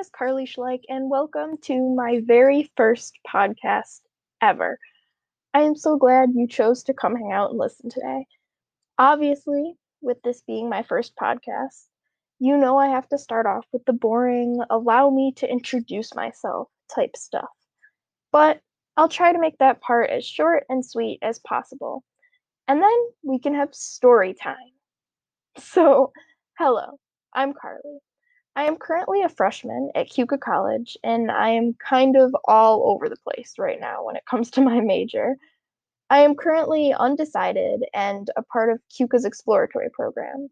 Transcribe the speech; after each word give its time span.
is 0.00 0.08
Carly 0.08 0.46
Schleich, 0.46 0.84
and 0.88 1.10
welcome 1.10 1.58
to 1.64 1.94
my 1.94 2.22
very 2.24 2.72
first 2.74 3.18
podcast 3.30 4.00
ever. 4.40 4.78
I 5.52 5.60
am 5.60 5.76
so 5.76 5.98
glad 5.98 6.30
you 6.34 6.48
chose 6.48 6.84
to 6.84 6.94
come 6.94 7.14
hang 7.14 7.32
out 7.32 7.50
and 7.50 7.58
listen 7.58 7.90
today. 7.90 8.24
Obviously, 8.96 9.74
with 10.00 10.16
this 10.22 10.40
being 10.46 10.70
my 10.70 10.84
first 10.84 11.14
podcast, 11.16 11.84
you 12.38 12.56
know 12.56 12.78
I 12.78 12.86
have 12.86 13.10
to 13.10 13.18
start 13.18 13.44
off 13.44 13.66
with 13.74 13.84
the 13.84 13.92
boring, 13.92 14.62
allow 14.70 15.10
me 15.10 15.34
to 15.36 15.50
introduce 15.50 16.14
myself 16.14 16.68
type 16.94 17.14
stuff. 17.14 17.50
But 18.32 18.62
I'll 18.96 19.10
try 19.10 19.34
to 19.34 19.38
make 19.38 19.58
that 19.58 19.82
part 19.82 20.08
as 20.08 20.24
short 20.24 20.64
and 20.70 20.82
sweet 20.82 21.18
as 21.20 21.40
possible. 21.40 22.04
And 22.66 22.80
then 22.82 22.98
we 23.22 23.38
can 23.38 23.54
have 23.54 23.74
story 23.74 24.32
time. 24.32 24.56
So, 25.58 26.12
hello, 26.56 26.98
I'm 27.34 27.52
Carly. 27.52 27.98
I 28.56 28.64
am 28.64 28.76
currently 28.76 29.22
a 29.22 29.28
freshman 29.28 29.90
at 29.94 30.10
Keuka 30.10 30.38
College, 30.38 30.98
and 31.04 31.30
I 31.30 31.50
am 31.50 31.74
kind 31.74 32.16
of 32.16 32.34
all 32.46 32.90
over 32.90 33.08
the 33.08 33.16
place 33.16 33.54
right 33.58 33.78
now 33.80 34.04
when 34.04 34.16
it 34.16 34.26
comes 34.26 34.50
to 34.50 34.60
my 34.60 34.80
major. 34.80 35.36
I 36.10 36.20
am 36.20 36.34
currently 36.34 36.92
undecided 36.92 37.84
and 37.94 38.28
a 38.36 38.42
part 38.42 38.70
of 38.70 38.80
Keuka's 38.90 39.24
exploratory 39.24 39.88
program. 39.90 40.48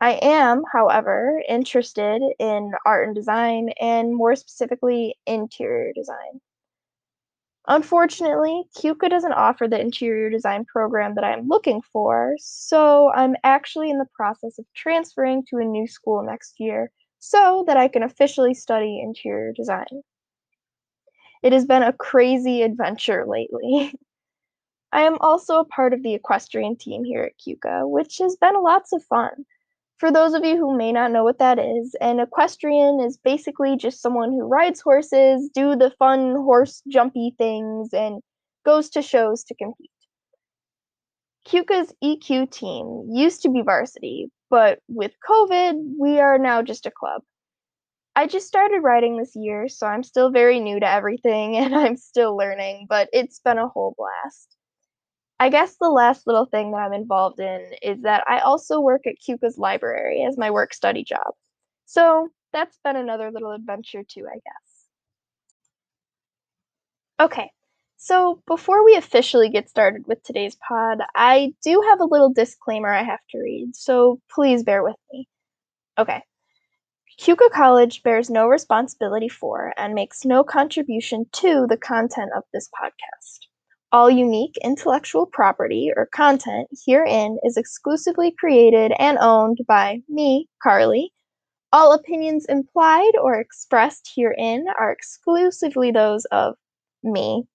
I 0.00 0.12
am, 0.22 0.62
however, 0.72 1.42
interested 1.48 2.22
in 2.38 2.72
art 2.86 3.08
and 3.08 3.16
design, 3.16 3.70
and 3.80 4.14
more 4.14 4.36
specifically, 4.36 5.16
interior 5.26 5.92
design. 5.92 6.40
Unfortunately, 7.66 8.62
Keuka 8.76 9.10
doesn't 9.10 9.32
offer 9.32 9.66
the 9.66 9.80
interior 9.80 10.30
design 10.30 10.64
program 10.64 11.16
that 11.16 11.24
I'm 11.24 11.48
looking 11.48 11.82
for, 11.82 12.36
so 12.38 13.12
I'm 13.12 13.34
actually 13.42 13.90
in 13.90 13.98
the 13.98 14.08
process 14.14 14.58
of 14.60 14.64
transferring 14.74 15.44
to 15.50 15.56
a 15.58 15.64
new 15.64 15.88
school 15.88 16.22
next 16.22 16.60
year 16.60 16.92
so 17.18 17.64
that 17.66 17.76
I 17.76 17.88
can 17.88 18.02
officially 18.02 18.54
study 18.54 19.00
interior 19.02 19.52
design. 19.52 20.02
It 21.42 21.52
has 21.52 21.66
been 21.66 21.82
a 21.82 21.92
crazy 21.92 22.62
adventure 22.62 23.24
lately. 23.26 23.92
I 24.92 25.02
am 25.02 25.18
also 25.20 25.60
a 25.60 25.66
part 25.66 25.92
of 25.92 26.02
the 26.02 26.14
equestrian 26.14 26.76
team 26.76 27.04
here 27.04 27.22
at 27.22 27.32
Keuka, 27.38 27.88
which 27.88 28.18
has 28.18 28.36
been 28.36 28.62
lots 28.62 28.92
of 28.92 29.04
fun. 29.04 29.44
For 29.98 30.10
those 30.12 30.32
of 30.32 30.44
you 30.44 30.56
who 30.56 30.76
may 30.76 30.92
not 30.92 31.10
know 31.10 31.24
what 31.24 31.40
that 31.40 31.58
is, 31.58 31.94
an 32.00 32.20
equestrian 32.20 33.00
is 33.00 33.18
basically 33.18 33.76
just 33.76 34.00
someone 34.00 34.30
who 34.30 34.46
rides 34.46 34.80
horses, 34.80 35.50
do 35.52 35.76
the 35.76 35.90
fun 35.98 36.36
horse 36.36 36.82
jumpy 36.88 37.34
things, 37.36 37.92
and 37.92 38.22
goes 38.64 38.88
to 38.90 39.02
shows 39.02 39.44
to 39.44 39.54
compete. 39.56 39.90
Keuka's 41.46 41.92
EQ 42.02 42.50
team 42.50 43.08
used 43.10 43.42
to 43.42 43.50
be 43.50 43.62
varsity, 43.62 44.30
but 44.50 44.80
with 44.88 45.12
COVID, 45.28 45.94
we 45.98 46.20
are 46.20 46.38
now 46.38 46.62
just 46.62 46.86
a 46.86 46.90
club. 46.90 47.22
I 48.16 48.26
just 48.26 48.48
started 48.48 48.80
writing 48.80 49.16
this 49.16 49.36
year, 49.36 49.68
so 49.68 49.86
I'm 49.86 50.02
still 50.02 50.30
very 50.30 50.60
new 50.60 50.80
to 50.80 50.90
everything 50.90 51.56
and 51.58 51.74
I'm 51.74 51.96
still 51.96 52.36
learning, 52.36 52.86
but 52.88 53.08
it's 53.12 53.40
been 53.40 53.58
a 53.58 53.68
whole 53.68 53.94
blast. 53.96 54.56
I 55.40 55.50
guess 55.50 55.76
the 55.80 55.88
last 55.88 56.26
little 56.26 56.46
thing 56.46 56.72
that 56.72 56.78
I'm 56.78 56.92
involved 56.92 57.38
in 57.38 57.70
is 57.80 58.02
that 58.02 58.24
I 58.26 58.40
also 58.40 58.80
work 58.80 59.06
at 59.06 59.14
Keuka's 59.24 59.56
library 59.56 60.24
as 60.24 60.36
my 60.36 60.50
work 60.50 60.74
study 60.74 61.04
job. 61.04 61.32
So 61.86 62.28
that's 62.52 62.78
been 62.82 62.96
another 62.96 63.30
little 63.30 63.52
adventure 63.52 64.02
too, 64.02 64.26
I 64.28 64.34
guess. 64.34 64.88
Okay, 67.20 67.50
so, 68.00 68.40
before 68.46 68.84
we 68.84 68.94
officially 68.94 69.48
get 69.48 69.68
started 69.68 70.06
with 70.06 70.22
today's 70.22 70.56
pod, 70.68 71.00
I 71.16 71.52
do 71.64 71.84
have 71.90 72.00
a 72.00 72.04
little 72.04 72.32
disclaimer 72.32 72.88
I 72.88 73.02
have 73.02 73.18
to 73.30 73.38
read, 73.38 73.74
so 73.74 74.20
please 74.30 74.62
bear 74.62 74.84
with 74.84 74.94
me. 75.12 75.28
Okay. 75.98 76.22
Keuka 77.20 77.50
College 77.50 78.04
bears 78.04 78.30
no 78.30 78.46
responsibility 78.46 79.28
for 79.28 79.74
and 79.76 79.94
makes 79.94 80.24
no 80.24 80.44
contribution 80.44 81.26
to 81.32 81.66
the 81.68 81.76
content 81.76 82.30
of 82.36 82.44
this 82.52 82.70
podcast. 82.80 83.48
All 83.90 84.08
unique 84.08 84.54
intellectual 84.62 85.26
property 85.26 85.90
or 85.96 86.06
content 86.06 86.68
herein 86.86 87.38
is 87.42 87.56
exclusively 87.56 88.32
created 88.38 88.92
and 89.00 89.18
owned 89.18 89.58
by 89.66 90.02
me, 90.08 90.48
Carly. 90.62 91.12
All 91.72 91.92
opinions 91.92 92.46
implied 92.48 93.12
or 93.20 93.40
expressed 93.40 94.12
herein 94.14 94.66
are 94.78 94.92
exclusively 94.92 95.90
those 95.90 96.24
of 96.26 96.54
me, 97.02 97.48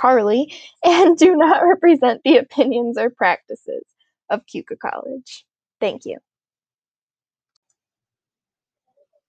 Carly, 0.00 0.52
and 0.84 1.16
do 1.16 1.36
not 1.36 1.62
represent 1.64 2.22
the 2.24 2.38
opinions 2.38 2.96
or 2.96 3.10
practices 3.10 3.82
of 4.30 4.42
Keuka 4.46 4.78
College. 4.78 5.44
Thank 5.80 6.04
you. 6.04 6.18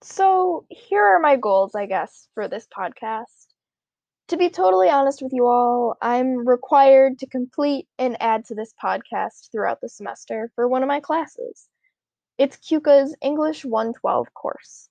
So, 0.03 0.65
here 0.69 1.03
are 1.03 1.19
my 1.19 1.35
goals, 1.35 1.75
I 1.75 1.85
guess, 1.85 2.27
for 2.33 2.47
this 2.47 2.67
podcast. 2.75 3.47
To 4.29 4.37
be 4.37 4.49
totally 4.49 4.89
honest 4.89 5.21
with 5.21 5.33
you 5.33 5.45
all, 5.45 5.97
I'm 6.01 6.47
required 6.47 7.19
to 7.19 7.27
complete 7.27 7.87
and 7.99 8.15
add 8.21 8.45
to 8.45 8.55
this 8.55 8.73
podcast 8.81 9.51
throughout 9.51 9.81
the 9.81 9.89
semester 9.89 10.49
for 10.55 10.67
one 10.67 10.83
of 10.83 10.87
my 10.87 11.01
classes. 11.01 11.67
It's 12.37 12.57
Keuka's 12.57 13.15
English 13.21 13.65
112 13.65 14.33
course. 14.33 14.89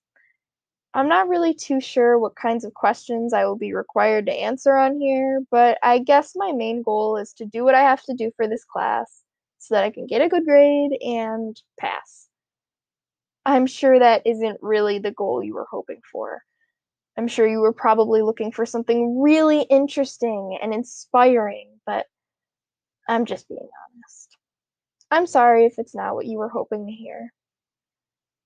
I'm 0.92 1.08
not 1.08 1.28
really 1.28 1.54
too 1.54 1.80
sure 1.80 2.18
what 2.18 2.34
kinds 2.34 2.64
of 2.64 2.74
questions 2.74 3.32
I 3.32 3.44
will 3.44 3.56
be 3.56 3.72
required 3.72 4.26
to 4.26 4.32
answer 4.32 4.74
on 4.74 4.98
here, 4.98 5.40
but 5.50 5.78
I 5.82 5.98
guess 5.98 6.32
my 6.34 6.50
main 6.52 6.82
goal 6.82 7.16
is 7.16 7.32
to 7.34 7.46
do 7.46 7.64
what 7.64 7.76
I 7.76 7.82
have 7.82 8.02
to 8.04 8.14
do 8.14 8.32
for 8.36 8.48
this 8.48 8.64
class 8.64 9.22
so 9.58 9.74
that 9.74 9.84
I 9.84 9.90
can 9.90 10.06
get 10.06 10.20
a 10.20 10.28
good 10.28 10.44
grade 10.44 10.92
and 11.00 11.60
pass. 11.78 12.28
I'm 13.46 13.66
sure 13.66 13.98
that 13.98 14.26
isn't 14.26 14.58
really 14.62 14.98
the 14.98 15.12
goal 15.12 15.44
you 15.44 15.54
were 15.54 15.68
hoping 15.70 16.00
for. 16.10 16.42
I'm 17.16 17.28
sure 17.28 17.46
you 17.46 17.60
were 17.60 17.72
probably 17.72 18.22
looking 18.22 18.50
for 18.50 18.66
something 18.66 19.20
really 19.20 19.62
interesting 19.62 20.58
and 20.60 20.74
inspiring, 20.74 21.68
but 21.86 22.06
I'm 23.08 23.26
just 23.26 23.48
being 23.48 23.60
honest. 23.60 24.36
I'm 25.10 25.26
sorry 25.26 25.66
if 25.66 25.74
it's 25.78 25.94
not 25.94 26.14
what 26.14 26.26
you 26.26 26.38
were 26.38 26.48
hoping 26.48 26.86
to 26.86 26.92
hear. 26.92 27.32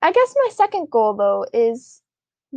I 0.02 0.12
guess 0.12 0.34
my 0.44 0.50
second 0.52 0.90
goal, 0.90 1.14
though, 1.14 1.46
is 1.52 2.02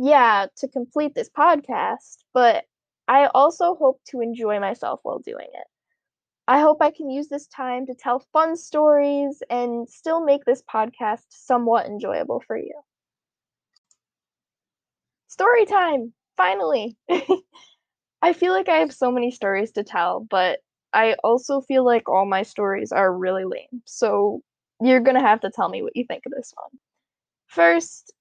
yeah, 0.00 0.46
to 0.58 0.68
complete 0.68 1.14
this 1.16 1.28
podcast, 1.28 2.18
but 2.32 2.64
I 3.08 3.26
also 3.34 3.74
hope 3.74 4.00
to 4.10 4.20
enjoy 4.20 4.60
myself 4.60 5.00
while 5.02 5.18
doing 5.18 5.48
it. 5.52 5.66
I 6.46 6.60
hope 6.60 6.78
I 6.80 6.92
can 6.92 7.10
use 7.10 7.28
this 7.28 7.48
time 7.48 7.84
to 7.86 7.94
tell 7.94 8.24
fun 8.32 8.56
stories 8.56 9.42
and 9.50 9.88
still 9.88 10.24
make 10.24 10.44
this 10.44 10.62
podcast 10.72 11.24
somewhat 11.30 11.86
enjoyable 11.86 12.40
for 12.46 12.56
you. 12.56 12.72
Story 15.26 15.66
time! 15.66 16.12
Finally! 16.36 16.96
I 18.22 18.32
feel 18.34 18.52
like 18.52 18.68
I 18.68 18.76
have 18.76 18.94
so 18.94 19.10
many 19.10 19.32
stories 19.32 19.72
to 19.72 19.82
tell, 19.82 20.20
but 20.30 20.60
I 20.92 21.16
also 21.24 21.60
feel 21.60 21.84
like 21.84 22.08
all 22.08 22.24
my 22.24 22.44
stories 22.44 22.92
are 22.92 23.12
really 23.12 23.44
lame. 23.44 23.82
So 23.84 24.42
you're 24.80 25.00
gonna 25.00 25.26
have 25.26 25.40
to 25.40 25.50
tell 25.50 25.68
me 25.68 25.82
what 25.82 25.96
you 25.96 26.04
think 26.06 26.22
of 26.24 26.32
this 26.32 26.52
one. 26.56 26.80
First, 27.48 28.12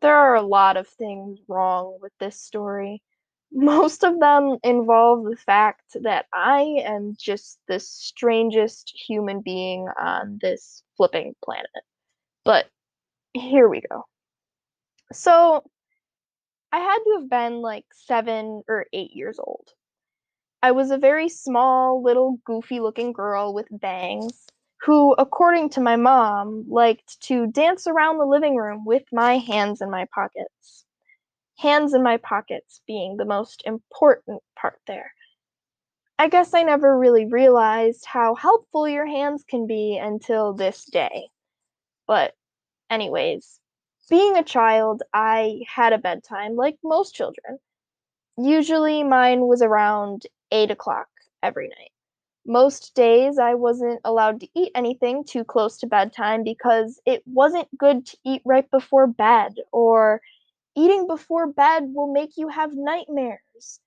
there 0.00 0.16
are 0.16 0.34
a 0.34 0.42
lot 0.42 0.76
of 0.76 0.88
things 0.88 1.38
wrong 1.48 1.98
with 2.00 2.12
this 2.18 2.40
story. 2.40 3.02
Most 3.52 4.02
of 4.02 4.18
them 4.18 4.56
involve 4.62 5.24
the 5.24 5.36
fact 5.36 5.96
that 6.02 6.26
I 6.32 6.62
am 6.84 7.14
just 7.18 7.58
the 7.68 7.78
strangest 7.78 8.92
human 9.06 9.40
being 9.40 9.88
on 10.00 10.38
this 10.40 10.82
flipping 10.96 11.34
planet. 11.44 11.70
But 12.44 12.66
here 13.34 13.68
we 13.68 13.82
go. 13.82 14.04
So, 15.12 15.62
I 16.72 16.78
had 16.78 16.98
to 16.98 17.18
have 17.20 17.28
been 17.28 17.60
like 17.60 17.84
seven 17.92 18.62
or 18.66 18.86
eight 18.94 19.10
years 19.12 19.38
old. 19.38 19.68
I 20.62 20.70
was 20.70 20.90
a 20.90 20.96
very 20.96 21.28
small, 21.28 22.02
little, 22.02 22.38
goofy 22.46 22.80
looking 22.80 23.12
girl 23.12 23.52
with 23.52 23.66
bangs 23.70 24.46
who, 24.84 25.14
according 25.14 25.70
to 25.70 25.80
my 25.80 25.94
mom, 25.94 26.64
liked 26.68 27.20
to 27.22 27.46
dance 27.46 27.86
around 27.86 28.18
the 28.18 28.26
living 28.26 28.56
room 28.56 28.84
with 28.84 29.04
my 29.12 29.38
hands 29.38 29.80
in 29.80 29.90
my 29.90 30.06
pockets. 30.12 30.84
Hands 31.58 31.94
in 31.94 32.02
my 32.02 32.16
pockets 32.16 32.80
being 32.86 33.16
the 33.16 33.24
most 33.24 33.62
important 33.64 34.42
part 34.56 34.80
there. 34.88 35.12
I 36.18 36.28
guess 36.28 36.52
I 36.52 36.64
never 36.64 36.98
really 36.98 37.26
realized 37.26 38.04
how 38.06 38.34
helpful 38.34 38.88
your 38.88 39.06
hands 39.06 39.44
can 39.48 39.66
be 39.68 39.98
until 40.02 40.52
this 40.52 40.84
day. 40.84 41.28
But, 42.08 42.34
anyways, 42.90 43.60
being 44.10 44.36
a 44.36 44.42
child, 44.42 45.04
I 45.14 45.60
had 45.68 45.92
a 45.92 45.98
bedtime 45.98 46.56
like 46.56 46.76
most 46.82 47.14
children. 47.14 47.58
Usually 48.36 49.04
mine 49.04 49.46
was 49.46 49.62
around 49.62 50.26
8 50.50 50.72
o'clock 50.72 51.08
every 51.42 51.68
night 51.68 51.91
most 52.46 52.94
days 52.94 53.38
I 53.38 53.54
wasn't 53.54 54.00
allowed 54.04 54.40
to 54.40 54.48
eat 54.54 54.72
anything 54.74 55.24
too 55.24 55.44
close 55.44 55.78
to 55.78 55.86
bedtime 55.86 56.42
because 56.42 57.00
it 57.06 57.22
wasn't 57.26 57.68
good 57.78 58.06
to 58.06 58.16
eat 58.24 58.42
right 58.44 58.68
before 58.70 59.06
bed, 59.06 59.56
or 59.72 60.20
eating 60.76 61.06
before 61.06 61.46
bed 61.46 61.84
will 61.94 62.12
make 62.12 62.36
you 62.36 62.48
have 62.48 62.70
nightmares. 62.74 63.80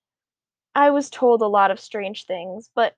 I 0.76 0.90
was 0.90 1.10
told 1.10 1.42
a 1.42 1.48
lot 1.48 1.72
of 1.72 1.80
strange 1.80 2.26
things, 2.26 2.70
but 2.76 2.96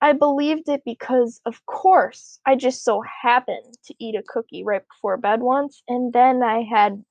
I 0.00 0.12
believed 0.12 0.68
it 0.68 0.82
because, 0.84 1.40
of 1.44 1.64
course, 1.66 2.38
I 2.46 2.54
just 2.54 2.84
so 2.84 3.02
happened 3.22 3.74
to 3.86 3.94
eat 3.98 4.14
a 4.14 4.22
cookie 4.22 4.64
right 4.64 4.82
before 4.88 5.16
bed 5.16 5.40
once, 5.40 5.82
and 5.88 6.12
then 6.12 6.42
I 6.42 6.62
had 6.62 7.04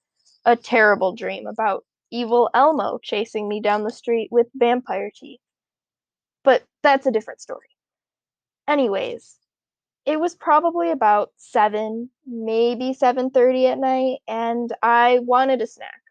a 0.46 0.56
terrible 0.56 1.14
dream 1.14 1.48
about 1.48 1.86
evil 2.12 2.50
Elmo 2.54 3.00
chasing 3.04 3.48
me 3.50 3.60
down 3.60 3.84
the 3.84 3.92
street 3.92 4.30
with 4.32 4.48
vampire 4.56 5.12
teeth. 5.14 5.42
But 6.44 6.64
that's 6.82 7.06
a 7.06 7.12
different 7.12 7.42
story. 7.42 7.68
Anyways, 8.68 9.40
it 10.06 10.20
was 10.20 10.36
probably 10.36 10.92
about 10.92 11.34
7, 11.38 12.12
maybe 12.26 12.94
7:30 12.94 13.68
at 13.68 13.80
night 13.80 14.20
and 14.28 14.74
I 14.84 15.20
wanted 15.20 15.62
a 15.62 15.68
snack. 15.68 16.02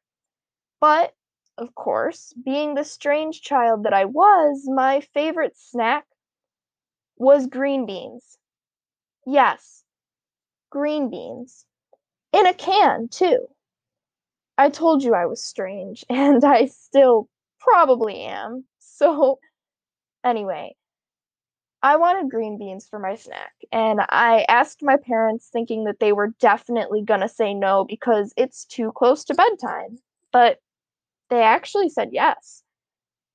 But 0.80 1.14
of 1.58 1.74
course, 1.74 2.32
being 2.34 2.74
the 2.74 2.84
strange 2.84 3.42
child 3.42 3.84
that 3.84 3.94
I 3.94 4.06
was, 4.06 4.68
my 4.68 5.00
favorite 5.00 5.56
snack 5.56 6.06
was 7.18 7.46
green 7.46 7.84
beans. 7.84 8.38
Yes, 9.26 9.84
green 10.70 11.10
beans. 11.10 11.66
In 12.32 12.46
a 12.46 12.54
can, 12.54 13.08
too. 13.08 13.48
I 14.58 14.68
told 14.68 15.02
you 15.02 15.14
I 15.14 15.24
was 15.24 15.42
strange, 15.42 16.04
and 16.10 16.44
I 16.44 16.66
still 16.66 17.28
probably 17.58 18.20
am. 18.20 18.66
So, 18.78 19.38
anyway, 20.24 20.76
I 21.86 21.94
wanted 21.94 22.32
green 22.32 22.58
beans 22.58 22.88
for 22.88 22.98
my 22.98 23.14
snack, 23.14 23.52
and 23.70 24.00
I 24.08 24.44
asked 24.48 24.82
my 24.82 24.96
parents 24.96 25.48
thinking 25.52 25.84
that 25.84 26.00
they 26.00 26.12
were 26.12 26.34
definitely 26.40 27.00
gonna 27.00 27.28
say 27.28 27.54
no 27.54 27.84
because 27.84 28.34
it's 28.36 28.64
too 28.64 28.90
close 28.90 29.22
to 29.26 29.36
bedtime. 29.36 30.00
But 30.32 30.58
they 31.30 31.42
actually 31.42 31.88
said 31.90 32.08
yes, 32.10 32.64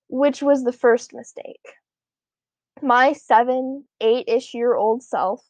which 0.10 0.42
was 0.42 0.66
the 0.66 0.74
first 0.74 1.14
mistake. 1.14 1.66
My 2.82 3.14
seven, 3.14 3.86
eight 4.02 4.28
ish 4.28 4.54
year 4.54 4.76
old 4.76 5.02
self 5.02 5.42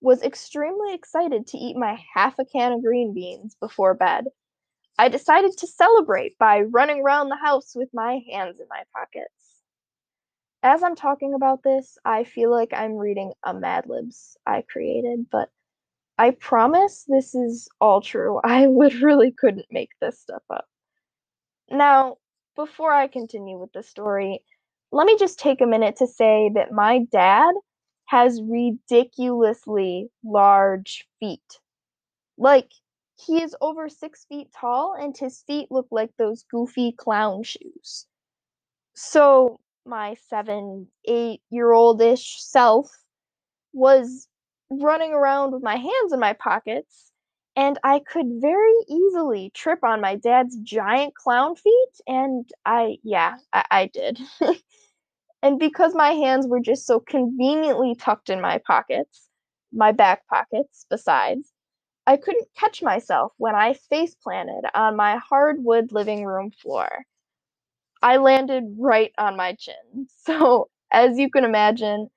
was 0.00 0.24
extremely 0.24 0.92
excited 0.94 1.46
to 1.46 1.58
eat 1.58 1.76
my 1.76 2.02
half 2.12 2.40
a 2.40 2.44
can 2.44 2.72
of 2.72 2.82
green 2.82 3.14
beans 3.14 3.54
before 3.60 3.94
bed. 3.94 4.24
I 4.98 5.10
decided 5.10 5.56
to 5.58 5.68
celebrate 5.68 6.36
by 6.38 6.62
running 6.62 7.02
around 7.02 7.28
the 7.28 7.36
house 7.36 7.76
with 7.76 7.90
my 7.94 8.18
hands 8.28 8.58
in 8.58 8.66
my 8.68 8.82
pockets. 8.92 9.47
As 10.62 10.82
I'm 10.82 10.96
talking 10.96 11.34
about 11.34 11.62
this, 11.62 11.98
I 12.04 12.24
feel 12.24 12.50
like 12.50 12.72
I'm 12.72 12.96
reading 12.96 13.32
a 13.44 13.54
Mad 13.54 13.86
Libs 13.86 14.36
I 14.46 14.62
created, 14.62 15.26
but 15.30 15.50
I 16.18 16.32
promise 16.32 17.04
this 17.08 17.34
is 17.34 17.68
all 17.80 18.00
true. 18.00 18.40
I 18.44 18.66
literally 18.66 19.30
couldn't 19.30 19.66
make 19.70 19.90
this 20.00 20.18
stuff 20.18 20.42
up. 20.50 20.66
Now, 21.70 22.16
before 22.56 22.92
I 22.92 23.06
continue 23.06 23.58
with 23.58 23.72
the 23.72 23.82
story, 23.82 24.42
let 24.90 25.06
me 25.06 25.16
just 25.16 25.38
take 25.38 25.60
a 25.60 25.66
minute 25.66 25.96
to 25.96 26.06
say 26.06 26.50
that 26.54 26.72
my 26.72 27.00
dad 27.12 27.54
has 28.06 28.40
ridiculously 28.42 30.08
large 30.24 31.06
feet. 31.20 31.60
Like, 32.36 32.72
he 33.16 33.42
is 33.42 33.54
over 33.60 33.88
six 33.88 34.24
feet 34.24 34.48
tall, 34.58 34.94
and 34.98 35.16
his 35.16 35.42
feet 35.42 35.70
look 35.70 35.88
like 35.90 36.10
those 36.16 36.44
goofy 36.50 36.92
clown 36.92 37.42
shoes. 37.42 38.06
So, 38.94 39.60
my 39.88 40.16
seven, 40.28 40.88
eight 41.06 41.40
year 41.50 41.72
old 41.72 42.02
ish 42.02 42.42
self 42.42 42.90
was 43.72 44.28
running 44.70 45.12
around 45.12 45.52
with 45.52 45.62
my 45.62 45.76
hands 45.76 46.12
in 46.12 46.20
my 46.20 46.34
pockets 46.34 47.12
and 47.56 47.76
I 47.82 47.98
could 48.00 48.26
very 48.40 48.72
easily 48.88 49.50
trip 49.52 49.80
on 49.82 50.00
my 50.00 50.14
dad's 50.14 50.56
giant 50.58 51.16
clown 51.16 51.56
feet, 51.56 52.00
and 52.06 52.48
I, 52.64 52.98
yeah, 53.02 53.34
I, 53.52 53.64
I 53.70 53.86
did. 53.86 54.20
and 55.42 55.58
because 55.58 55.92
my 55.92 56.10
hands 56.12 56.46
were 56.46 56.60
just 56.60 56.86
so 56.86 57.00
conveniently 57.00 57.96
tucked 57.96 58.30
in 58.30 58.40
my 58.40 58.58
pockets, 58.64 59.28
my 59.72 59.90
back 59.90 60.24
pockets, 60.28 60.86
besides, 60.88 61.52
I 62.06 62.16
couldn't 62.16 62.48
catch 62.56 62.82
myself 62.82 63.32
when 63.38 63.56
I 63.56 63.74
face 63.74 64.14
planted 64.14 64.62
on 64.74 64.96
my 64.96 65.16
hardwood 65.16 65.92
living 65.92 66.24
room 66.24 66.52
floor. 66.52 67.04
I 68.02 68.18
landed 68.18 68.64
right 68.78 69.12
on 69.18 69.36
my 69.36 69.54
chin. 69.54 70.08
So, 70.24 70.68
as 70.92 71.18
you 71.18 71.30
can 71.30 71.44
imagine, 71.44 72.08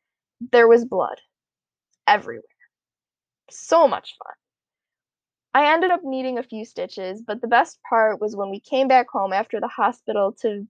there 0.51 0.67
was 0.67 0.85
blood 0.85 1.19
everywhere. 2.07 2.43
So 3.51 3.87
much 3.87 4.15
fun. 4.17 4.35
I 5.53 5.73
ended 5.73 5.91
up 5.91 6.01
needing 6.03 6.37
a 6.37 6.43
few 6.43 6.65
stitches, 6.65 7.21
but 7.21 7.41
the 7.41 7.47
best 7.47 7.79
part 7.89 8.21
was 8.21 8.35
when 8.35 8.49
we 8.51 8.59
came 8.61 8.87
back 8.87 9.07
home 9.11 9.33
after 9.33 9.59
the 9.59 9.67
hospital 9.69 10.33
to 10.41 10.67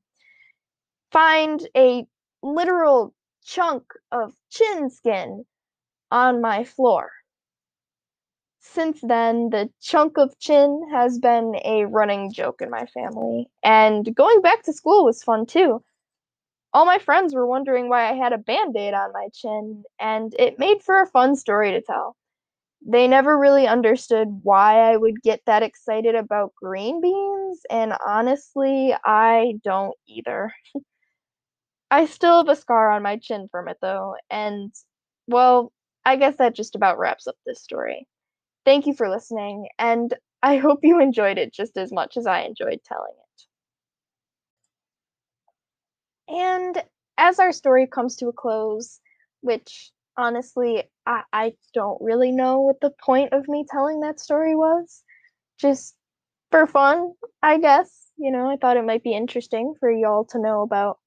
find 1.11 1.67
a 1.75 2.05
literal 2.43 3.13
chunk 3.43 3.83
of 4.11 4.33
chin 4.51 4.89
skin 4.89 5.45
on 6.11 6.41
my 6.41 6.63
floor. 6.65 7.11
Since 8.61 9.01
then, 9.01 9.49
the 9.49 9.69
chunk 9.81 10.17
of 10.17 10.37
chin 10.39 10.87
has 10.91 11.19
been 11.19 11.55
a 11.65 11.83
running 11.85 12.31
joke 12.31 12.61
in 12.61 12.69
my 12.69 12.85
family, 12.85 13.49
and 13.61 14.15
going 14.15 14.39
back 14.41 14.63
to 14.63 14.73
school 14.73 15.03
was 15.03 15.21
fun 15.23 15.45
too. 15.45 15.83
All 16.73 16.85
my 16.85 16.99
friends 16.99 17.33
were 17.35 17.47
wondering 17.47 17.89
why 17.89 18.09
I 18.09 18.13
had 18.13 18.33
a 18.33 18.37
band 18.39 18.77
aid 18.77 18.93
on 18.93 19.13
my 19.13 19.29
chin, 19.33 19.83
and 19.99 20.35
it 20.39 20.59
made 20.59 20.83
for 20.83 21.01
a 21.01 21.07
fun 21.07 21.35
story 21.37 21.71
to 21.71 21.81
tell 21.81 22.15
they 22.85 23.07
never 23.07 23.37
really 23.37 23.67
understood 23.67 24.41
why 24.43 24.79
I 24.91 24.97
would 24.97 25.21
get 25.23 25.41
that 25.45 25.63
excited 25.63 26.15
about 26.15 26.55
green 26.55 27.01
beans, 27.01 27.61
and 27.69 27.93
honestly, 28.05 28.95
I 29.05 29.55
don't 29.63 29.97
either. 30.07 30.53
I 31.91 32.05
still 32.05 32.37
have 32.37 32.49
a 32.49 32.55
scar 32.55 32.89
on 32.91 33.03
my 33.03 33.17
chin 33.17 33.47
from 33.49 33.67
it 33.67 33.77
though, 33.81 34.15
and 34.29 34.73
well, 35.27 35.71
I 36.05 36.15
guess 36.15 36.37
that 36.37 36.55
just 36.55 36.75
about 36.75 36.97
wraps 36.97 37.27
up 37.27 37.35
this 37.45 37.61
story. 37.61 38.07
Thank 38.65 38.85
you 38.85 38.93
for 38.93 39.09
listening, 39.09 39.69
and 39.79 40.13
I 40.43 40.57
hope 40.57 40.79
you 40.83 40.99
enjoyed 40.99 41.37
it 41.37 41.53
just 41.53 41.77
as 41.77 41.91
much 41.91 42.17
as 42.17 42.27
I 42.27 42.41
enjoyed 42.41 42.81
telling 42.85 43.13
it. 46.29 46.33
And 46.33 46.83
as 47.17 47.39
our 47.39 47.51
story 47.51 47.87
comes 47.87 48.15
to 48.17 48.27
a 48.27 48.33
close, 48.33 48.99
which 49.41 49.91
honestly, 50.17 50.83
I, 51.05 51.23
I 51.33 51.53
don't 51.73 52.01
really 52.01 52.31
know 52.31 52.61
what 52.61 52.81
the 52.81 52.93
point 53.03 53.33
of 53.33 53.47
me 53.47 53.65
telling 53.69 54.01
that 54.01 54.19
story 54.19 54.55
was. 54.55 55.03
Just 55.57 55.95
for 56.51 56.67
fun, 56.67 57.13
I 57.41 57.59
guess. 57.59 58.11
You 58.17 58.31
know, 58.31 58.49
I 58.49 58.57
thought 58.57 58.77
it 58.77 58.85
might 58.85 59.03
be 59.03 59.13
interesting 59.15 59.73
for 59.79 59.91
y'all 59.91 60.25
to 60.25 60.39
know 60.39 60.61
about 60.61 60.99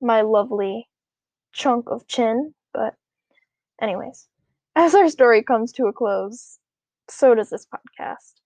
my 0.00 0.22
lovely 0.22 0.88
chunk 1.52 1.90
of 1.90 2.06
chin. 2.06 2.54
But, 2.72 2.94
anyways, 3.80 4.26
as 4.76 4.94
our 4.94 5.08
story 5.08 5.42
comes 5.42 5.72
to 5.72 5.86
a 5.86 5.92
close, 5.92 6.58
so 7.08 7.34
does 7.34 7.50
this 7.50 7.66
podcast. 7.66 8.40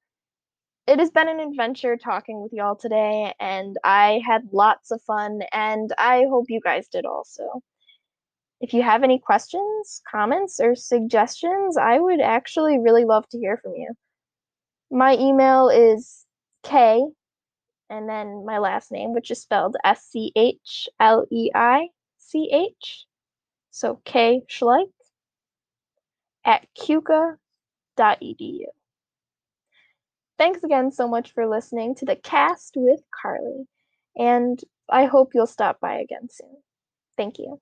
It 0.86 0.98
has 0.98 1.10
been 1.10 1.28
an 1.28 1.40
adventure 1.40 1.96
talking 1.96 2.40
with 2.42 2.52
y'all 2.52 2.76
today, 2.76 3.34
and 3.38 3.76
I 3.84 4.22
had 4.26 4.48
lots 4.52 4.90
of 4.90 5.02
fun, 5.02 5.40
and 5.52 5.92
I 5.98 6.24
hope 6.30 6.46
you 6.48 6.60
guys 6.62 6.88
did 6.88 7.04
also. 7.04 7.62
If 8.60 8.72
you 8.72 8.82
have 8.82 9.04
any 9.04 9.18
questions, 9.18 10.00
comments, 10.10 10.58
or 10.60 10.74
suggestions, 10.74 11.76
I 11.76 11.98
would 11.98 12.20
actually 12.20 12.78
really 12.78 13.04
love 13.04 13.28
to 13.30 13.38
hear 13.38 13.58
from 13.58 13.74
you. 13.76 13.92
My 14.90 15.14
email 15.16 15.68
is 15.68 16.24
K 16.62 17.04
and 17.90 18.08
then 18.08 18.44
my 18.44 18.58
last 18.58 18.90
name, 18.92 19.14
which 19.14 19.30
is 19.30 19.40
spelled 19.40 19.76
S 19.84 20.04
C 20.10 20.32
H 20.36 20.88
L 21.00 21.26
E 21.30 21.50
I 21.54 21.88
C 22.18 22.50
H. 22.52 23.04
So 23.70 24.00
K 24.04 24.42
Schleich 24.48 24.86
at 26.44 26.66
keuka.edu. 27.98 28.64
Thanks 30.38 30.62
again 30.62 30.92
so 30.92 31.08
much 31.08 31.32
for 31.32 31.46
listening 31.48 31.96
to 31.96 32.04
the 32.04 32.16
cast 32.16 32.74
with 32.76 33.00
Carly, 33.10 33.66
and 34.16 34.60
I 34.88 35.06
hope 35.06 35.32
you'll 35.34 35.46
stop 35.46 35.80
by 35.80 35.98
again 35.98 36.28
soon. 36.30 36.56
Thank 37.16 37.38
you. 37.38 37.60